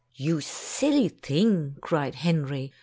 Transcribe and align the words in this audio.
"You 0.15 0.41
silly 0.41 1.09
thing!" 1.09 1.75
cried 1.79 2.15
Henry. 2.15 2.71